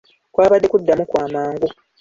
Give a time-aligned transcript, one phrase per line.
[0.33, 1.67] Kwabadde kuddamu kw'amangu.